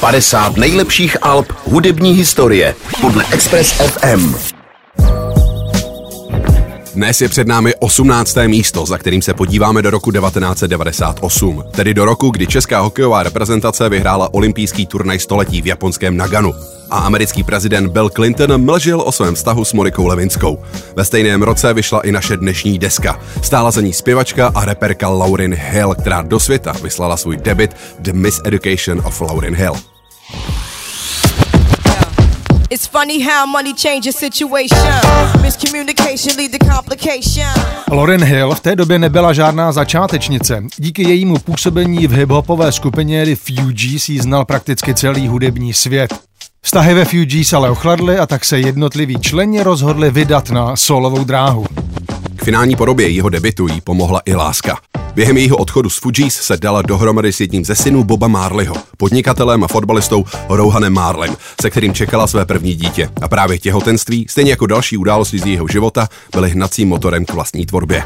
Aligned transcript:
50 0.00 0.56
nejlepších 0.56 1.16
alb 1.22 1.52
hudební 1.64 2.12
historie 2.12 2.74
podle 3.00 3.24
Express 3.32 3.72
FM. 3.72 4.34
Dnes 6.94 7.20
je 7.20 7.28
před 7.28 7.46
námi 7.46 7.74
18. 7.74 8.36
místo, 8.46 8.86
za 8.86 8.98
kterým 8.98 9.22
se 9.22 9.34
podíváme 9.34 9.82
do 9.82 9.90
roku 9.90 10.12
1998, 10.12 11.64
tedy 11.70 11.94
do 11.94 12.04
roku, 12.04 12.30
kdy 12.30 12.46
česká 12.46 12.80
hokejová 12.80 13.22
reprezentace 13.22 13.88
vyhrála 13.88 14.34
olympijský 14.34 14.86
turnaj 14.86 15.18
století 15.18 15.62
v 15.62 15.66
japonském 15.66 16.16
Naganu 16.16 16.54
a 16.90 16.98
americký 16.98 17.42
prezident 17.42 17.88
Bill 17.88 18.10
Clinton 18.10 18.64
mlžil 18.64 19.00
o 19.00 19.12
svém 19.12 19.34
vztahu 19.34 19.64
s 19.64 19.72
Monikou 19.72 20.06
Levinskou. 20.06 20.58
Ve 20.96 21.04
stejném 21.04 21.42
roce 21.42 21.74
vyšla 21.74 22.00
i 22.00 22.12
naše 22.12 22.36
dnešní 22.36 22.78
deska. 22.78 23.20
Stála 23.42 23.70
za 23.70 23.80
ní 23.80 23.92
zpěvačka 23.92 24.52
a 24.54 24.64
reperka 24.64 25.08
Lauryn 25.08 25.54
Hill, 25.54 25.94
která 25.94 26.22
do 26.22 26.40
světa 26.40 26.72
vyslala 26.82 27.16
svůj 27.16 27.36
debit 27.36 27.76
The 27.98 28.12
Miseducation 28.12 29.02
of 29.04 29.20
Lauryn 29.20 29.54
Hill. 29.54 29.74
It's 32.70 32.86
funny 32.86 33.22
how 33.22 33.46
money 33.46 33.74
changes 33.74 34.16
situation. 34.16 35.40
Miscommunication 35.42 36.36
lead 36.36 36.50
to 36.50 36.58
complication. 36.74 37.46
Lauren 37.90 38.24
Hill 38.24 38.54
v 38.54 38.60
té 38.60 38.76
době 38.76 38.98
nebyla 38.98 39.32
žádná 39.32 39.72
začátečnice. 39.72 40.62
Díky 40.76 41.02
jejímu 41.02 41.38
působení 41.38 42.06
v 42.06 42.12
hiphopové 42.12 42.72
skupině 42.72 43.24
The 43.24 43.36
Fugees 43.36 44.08
jí 44.08 44.18
znal 44.18 44.44
prakticky 44.44 44.94
celý 44.94 45.28
hudební 45.28 45.74
svět. 45.74 46.25
Vztahy 46.66 46.94
ve 46.94 47.04
Fugees 47.04 47.52
ale 47.52 47.70
ochladly 47.70 48.18
a 48.18 48.26
tak 48.26 48.44
se 48.44 48.58
jednotliví 48.58 49.20
členi 49.20 49.62
rozhodli 49.62 50.10
vydat 50.10 50.50
na 50.50 50.76
solovou 50.76 51.24
dráhu. 51.24 51.66
K 52.36 52.44
finální 52.44 52.76
podobě 52.76 53.08
jeho 53.08 53.28
debitu 53.28 53.68
jí 53.68 53.80
pomohla 53.80 54.20
i 54.24 54.34
láska. 54.34 54.78
Během 55.14 55.36
jejího 55.36 55.56
odchodu 55.56 55.90
z 55.90 55.98
Fugees 55.98 56.34
se 56.34 56.56
dala 56.56 56.82
dohromady 56.82 57.32
s 57.32 57.40
jedním 57.40 57.64
ze 57.64 57.74
synů 57.74 58.04
Boba 58.04 58.28
Marleyho, 58.28 58.74
podnikatelem 58.96 59.64
a 59.64 59.68
fotbalistou 59.68 60.24
Rohanem 60.48 60.92
Marlem, 60.92 61.36
se 61.60 61.70
kterým 61.70 61.94
čekala 61.94 62.26
své 62.26 62.44
první 62.44 62.74
dítě. 62.74 63.08
A 63.22 63.28
právě 63.28 63.58
těhotenství, 63.58 64.26
stejně 64.28 64.50
jako 64.50 64.66
další 64.66 64.96
události 64.96 65.38
z 65.38 65.46
jeho 65.46 65.68
života, 65.68 66.08
byly 66.32 66.50
hnacím 66.50 66.88
motorem 66.88 67.24
k 67.24 67.32
vlastní 67.32 67.66
tvorbě. 67.66 68.02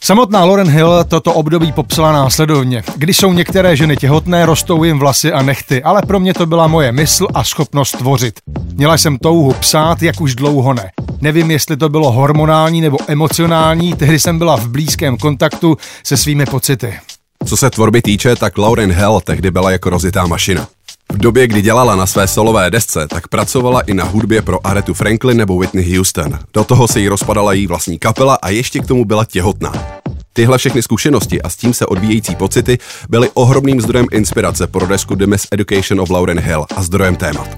Samotná 0.00 0.44
Lauren 0.44 0.70
Hill 0.70 1.04
toto 1.08 1.32
období 1.32 1.72
popsala 1.72 2.12
následovně. 2.12 2.82
Když 2.96 3.16
jsou 3.16 3.32
některé 3.32 3.76
ženy 3.76 3.96
těhotné, 3.96 4.46
rostou 4.46 4.84
jim 4.84 4.98
vlasy 4.98 5.32
a 5.32 5.42
nechty, 5.42 5.82
ale 5.82 6.02
pro 6.02 6.20
mě 6.20 6.34
to 6.34 6.46
byla 6.46 6.66
moje 6.66 6.92
mysl 6.92 7.26
a 7.34 7.44
schopnost 7.44 7.92
tvořit. 7.98 8.40
Měla 8.74 8.98
jsem 8.98 9.18
touhu 9.18 9.52
psát, 9.52 10.02
jak 10.02 10.20
už 10.20 10.34
dlouho 10.34 10.74
ne. 10.74 10.90
Nevím, 11.20 11.50
jestli 11.50 11.76
to 11.76 11.88
bylo 11.88 12.12
hormonální 12.12 12.80
nebo 12.80 12.98
emocionální, 13.08 13.92
tehdy 13.94 14.18
jsem 14.18 14.38
byla 14.38 14.56
v 14.56 14.68
blízkém 14.68 15.16
kontaktu 15.16 15.76
se 16.04 16.16
svými 16.16 16.46
pocity. 16.46 16.94
Co 17.44 17.56
se 17.56 17.70
tvorby 17.70 18.02
týče, 18.02 18.36
tak 18.36 18.58
Lauren 18.58 18.92
Hell 18.92 19.20
tehdy 19.20 19.50
byla 19.50 19.70
jako 19.70 19.90
rozitá 19.90 20.26
mašina. 20.26 20.68
V 21.14 21.18
době, 21.18 21.46
kdy 21.46 21.62
dělala 21.62 21.96
na 21.96 22.06
své 22.06 22.28
solové 22.28 22.70
desce, 22.70 23.06
tak 23.08 23.28
pracovala 23.28 23.80
i 23.80 23.94
na 23.94 24.04
hudbě 24.04 24.42
pro 24.42 24.66
Aretu 24.66 24.94
Franklin 24.94 25.36
nebo 25.36 25.58
Whitney 25.58 25.96
Houston. 25.96 26.38
Do 26.54 26.64
toho 26.64 26.88
se 26.88 27.00
jí 27.00 27.08
rozpadala 27.08 27.52
její 27.52 27.66
vlastní 27.66 27.98
kapela 27.98 28.38
a 28.42 28.48
ještě 28.48 28.80
k 28.80 28.86
tomu 28.86 29.04
byla 29.04 29.24
těhotná. 29.24 29.72
Tyhle 30.32 30.58
všechny 30.58 30.82
zkušenosti 30.82 31.42
a 31.42 31.48
s 31.48 31.56
tím 31.56 31.74
se 31.74 31.86
odvíjející 31.86 32.36
pocity 32.36 32.78
byly 33.08 33.30
ohromným 33.34 33.80
zdrojem 33.80 34.06
inspirace 34.12 34.66
pro 34.66 34.86
desku 34.86 35.14
The 35.14 35.26
Miss 35.26 35.46
Education 35.52 36.00
of 36.00 36.10
Lauren 36.10 36.40
Hill 36.40 36.66
a 36.76 36.82
zdrojem 36.82 37.16
témat. 37.16 37.48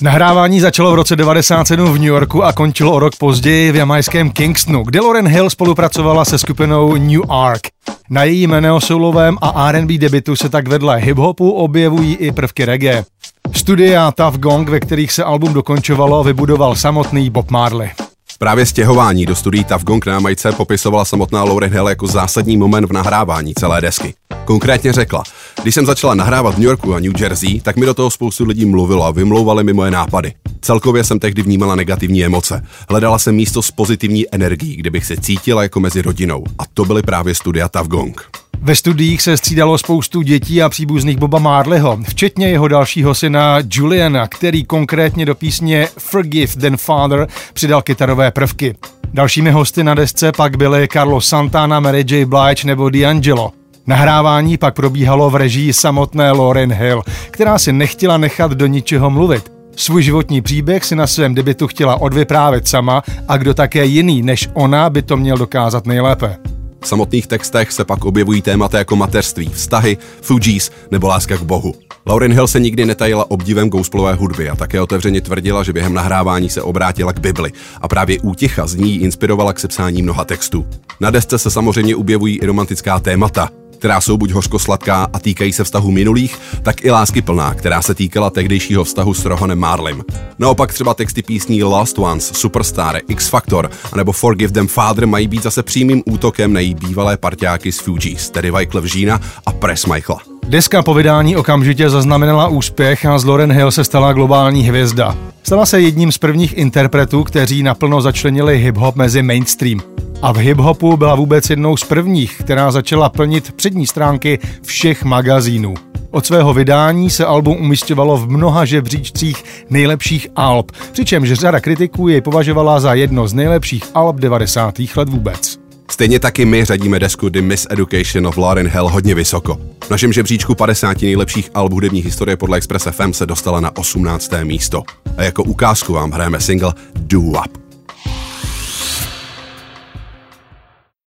Nahrávání 0.00 0.60
začalo 0.60 0.92
v 0.92 0.94
roce 0.94 1.16
97 1.16 1.92
v 1.92 1.98
New 1.98 2.08
Yorku 2.08 2.44
a 2.44 2.52
končilo 2.52 2.92
o 2.92 2.98
rok 2.98 3.16
později 3.16 3.72
v 3.72 3.76
jamajském 3.76 4.30
Kingstonu, 4.30 4.82
kde 4.82 5.00
Lauren 5.00 5.28
Hill 5.28 5.50
spolupracovala 5.50 6.24
se 6.24 6.38
skupinou 6.38 6.96
New 6.96 7.20
Ark. 7.30 7.60
Na 8.10 8.24
její 8.24 8.46
neosoulovém 8.46 9.38
a 9.40 9.68
R&B 9.68 9.98
debitu 9.98 10.36
se 10.36 10.48
tak 10.48 10.68
vedle 10.68 10.98
hip-hopu 10.98 11.50
objevují 11.50 12.14
i 12.14 12.32
prvky 12.32 12.64
reggae. 12.64 13.04
Studia 13.52 14.12
Tough 14.12 14.36
Gong, 14.36 14.68
ve 14.68 14.80
kterých 14.80 15.12
se 15.12 15.24
album 15.24 15.54
dokončovalo, 15.54 16.24
vybudoval 16.24 16.74
samotný 16.74 17.30
Bob 17.30 17.50
Marley. 17.50 17.90
Právě 18.38 18.66
stěhování 18.66 19.26
do 19.26 19.36
studií 19.36 19.64
Tough 19.64 19.82
Gong 19.82 20.06
na 20.06 20.12
Jamajce 20.12 20.52
popisovala 20.52 21.04
samotná 21.04 21.44
Lauren 21.44 21.72
Hill 21.72 21.88
jako 21.88 22.06
zásadní 22.06 22.56
moment 22.56 22.84
v 22.84 22.92
nahrávání 22.92 23.54
celé 23.54 23.80
desky. 23.80 24.14
Konkrétně 24.44 24.92
řekla, 24.92 25.22
když 25.64 25.74
jsem 25.74 25.86
začala 25.86 26.14
nahrávat 26.14 26.54
v 26.54 26.58
New 26.58 26.66
Yorku 26.66 26.94
a 26.94 27.00
New 27.00 27.20
Jersey, 27.20 27.60
tak 27.60 27.76
mi 27.76 27.86
do 27.86 27.94
toho 27.94 28.10
spoustu 28.10 28.44
lidí 28.44 28.64
mluvilo 28.64 29.04
a 29.04 29.10
vymlouvali 29.10 29.64
mi 29.64 29.72
moje 29.72 29.90
nápady. 29.90 30.32
Celkově 30.60 31.04
jsem 31.04 31.18
tehdy 31.18 31.42
vnímala 31.42 31.74
negativní 31.74 32.24
emoce. 32.24 32.64
Hledala 32.88 33.18
jsem 33.18 33.34
místo 33.34 33.62
s 33.62 33.70
pozitivní 33.70 34.24
energií, 34.34 34.76
kde 34.76 34.90
bych 34.90 35.06
se 35.06 35.16
cítila 35.16 35.62
jako 35.62 35.80
mezi 35.80 36.02
rodinou. 36.02 36.44
A 36.58 36.62
to 36.74 36.84
byly 36.84 37.02
právě 37.02 37.34
studia 37.34 37.68
Tough 37.68 37.86
Gong. 37.86 38.22
Ve 38.60 38.76
studiích 38.76 39.22
se 39.22 39.36
střídalo 39.36 39.78
spoustu 39.78 40.22
dětí 40.22 40.62
a 40.62 40.68
příbuzných 40.68 41.16
Boba 41.16 41.38
Marleyho, 41.38 41.98
včetně 42.08 42.48
jeho 42.48 42.68
dalšího 42.68 43.14
syna 43.14 43.58
Juliana, 43.70 44.28
který 44.28 44.64
konkrétně 44.64 45.26
do 45.26 45.34
písně 45.34 45.88
Forgive 45.98 46.54
Then 46.56 46.76
Father 46.76 47.28
přidal 47.52 47.82
kytarové 47.82 48.30
prvky. 48.30 48.76
Dalšími 49.14 49.50
hosty 49.50 49.84
na 49.84 49.94
desce 49.94 50.32
pak 50.32 50.56
byly 50.56 50.88
Carlos 50.92 51.28
Santana, 51.28 51.80
Mary 51.80 52.04
J. 52.08 52.24
Blige 52.24 52.66
nebo 52.66 52.90
D'Angelo. 52.90 53.63
Nahrávání 53.86 54.58
pak 54.58 54.74
probíhalo 54.74 55.30
v 55.30 55.36
režii 55.36 55.72
samotné 55.72 56.32
Lauren 56.32 56.72
Hill, 56.72 57.02
která 57.30 57.58
si 57.58 57.72
nechtěla 57.72 58.18
nechat 58.18 58.52
do 58.52 58.66
ničeho 58.66 59.10
mluvit. 59.10 59.52
Svůj 59.76 60.02
životní 60.02 60.40
příběh 60.40 60.84
si 60.84 60.96
na 60.96 61.06
svém 61.06 61.34
debitu 61.34 61.66
chtěla 61.66 62.00
odvyprávět 62.00 62.68
sama 62.68 63.02
a 63.28 63.36
kdo 63.36 63.54
také 63.54 63.84
jiný 63.84 64.22
než 64.22 64.48
ona 64.52 64.90
by 64.90 65.02
to 65.02 65.16
měl 65.16 65.36
dokázat 65.36 65.86
nejlépe. 65.86 66.36
V 66.80 66.88
samotných 66.88 67.26
textech 67.26 67.72
se 67.72 67.84
pak 67.84 68.04
objevují 68.04 68.42
témata 68.42 68.78
jako 68.78 68.96
mateřství, 68.96 69.48
vztahy, 69.48 69.96
Fugees 70.22 70.70
nebo 70.90 71.08
láska 71.08 71.36
k 71.36 71.42
Bohu. 71.42 71.74
Lauren 72.06 72.32
Hill 72.32 72.48
se 72.48 72.60
nikdy 72.60 72.86
netajila 72.86 73.30
obdivem 73.30 73.70
gouspelové 73.70 74.14
hudby 74.14 74.50
a 74.50 74.56
také 74.56 74.80
otevřeně 74.80 75.20
tvrdila, 75.20 75.62
že 75.62 75.72
během 75.72 75.94
nahrávání 75.94 76.48
se 76.48 76.62
obrátila 76.62 77.12
k 77.12 77.20
Bibli 77.20 77.52
a 77.80 77.88
právě 77.88 78.20
úticha 78.20 78.66
z 78.66 78.74
ní 78.74 78.96
inspirovala 78.96 79.52
k 79.52 79.60
sepsání 79.60 80.02
mnoha 80.02 80.24
textů. 80.24 80.66
Na 81.00 81.10
desce 81.10 81.38
se 81.38 81.50
samozřejmě 81.50 81.96
objevují 81.96 82.38
i 82.38 82.46
romantická 82.46 83.00
témata, 83.00 83.48
která 83.78 84.00
jsou 84.00 84.16
buď 84.16 84.30
hořko-sladká 84.30 85.08
a 85.12 85.18
týkají 85.18 85.52
se 85.52 85.64
vztahu 85.64 85.90
minulých, 85.90 86.38
tak 86.62 86.84
i 86.84 86.90
lásky 86.90 87.22
plná, 87.22 87.54
která 87.54 87.82
se 87.82 87.94
týkala 87.94 88.30
tehdejšího 88.30 88.84
vztahu 88.84 89.14
s 89.14 89.24
Rohanem 89.24 89.58
Marlem. 89.58 90.02
Naopak 90.38 90.72
třeba 90.72 90.94
texty 90.94 91.22
písní 91.22 91.62
Lost 91.62 91.98
Ones, 91.98 92.32
Superstar, 92.34 93.00
X 93.08 93.28
Factor 93.28 93.70
nebo 93.96 94.12
Forgive 94.12 94.52
Them 94.52 94.66
Father 94.66 95.06
mají 95.06 95.28
být 95.28 95.42
zase 95.42 95.62
přímým 95.62 96.02
útokem 96.06 96.52
na 96.52 96.60
její 96.60 96.74
bývalé 96.74 97.16
parťáky 97.16 97.72
z 97.72 97.80
Fugees, 97.80 98.30
tedy 98.30 98.50
Wyclef 98.50 98.96
Jeana 98.96 99.20
a 99.46 99.52
Press 99.52 99.86
Michaela. 99.86 100.22
Deska 100.48 100.82
po 100.82 100.94
vydání 100.94 101.36
okamžitě 101.36 101.90
zaznamenala 101.90 102.48
úspěch 102.48 103.06
a 103.06 103.18
z 103.18 103.24
Lauren 103.24 103.52
Hill 103.52 103.70
se 103.70 103.84
stala 103.84 104.12
globální 104.12 104.62
hvězda. 104.62 105.16
Stala 105.42 105.66
se 105.66 105.80
jedním 105.80 106.12
z 106.12 106.18
prvních 106.18 106.58
interpretů, 106.58 107.24
kteří 107.24 107.62
naplno 107.62 108.00
začlenili 108.00 108.70
hip-hop 108.70 108.92
mezi 108.96 109.22
mainstream 109.22 109.93
a 110.24 110.32
v 110.32 110.36
hip-hopu 110.36 110.96
byla 110.96 111.14
vůbec 111.14 111.50
jednou 111.50 111.76
z 111.76 111.84
prvních, 111.84 112.38
která 112.38 112.70
začala 112.70 113.08
plnit 113.08 113.52
přední 113.52 113.86
stránky 113.86 114.38
všech 114.62 115.04
magazínů. 115.04 115.74
Od 116.10 116.26
svého 116.26 116.54
vydání 116.54 117.10
se 117.10 117.24
album 117.24 117.56
umistovalo 117.60 118.16
v 118.16 118.30
mnoha 118.30 118.64
žebříčcích 118.64 119.44
nejlepších 119.70 120.28
alb, 120.36 120.72
přičemž 120.92 121.32
řada 121.32 121.60
kritiků 121.60 122.08
jej 122.08 122.20
považovala 122.20 122.80
za 122.80 122.94
jedno 122.94 123.28
z 123.28 123.34
nejlepších 123.34 123.84
alb 123.94 124.16
90. 124.16 124.74
let 124.96 125.08
vůbec. 125.08 125.58
Stejně 125.90 126.20
taky 126.20 126.44
my 126.44 126.64
řadíme 126.64 126.98
desku 126.98 127.28
The 127.28 127.42
Miss 127.42 127.66
Education 127.70 128.26
of 128.26 128.36
Lauren 128.36 128.68
Hell 128.68 128.88
hodně 128.88 129.14
vysoko. 129.14 129.58
V 129.84 129.90
našem 129.90 130.12
žebříčku 130.12 130.54
50 130.54 131.02
nejlepších 131.02 131.50
alb 131.54 131.72
hudební 131.72 132.00
historie 132.00 132.36
podle 132.36 132.58
Express 132.58 132.88
FM 132.90 133.12
se 133.12 133.26
dostala 133.26 133.60
na 133.60 133.76
18. 133.76 134.30
místo. 134.44 134.82
A 135.16 135.22
jako 135.22 135.42
ukázku 135.42 135.92
vám 135.92 136.10
hrajeme 136.10 136.40
single 136.40 136.72
Do 136.96 137.20
Up. 137.20 137.63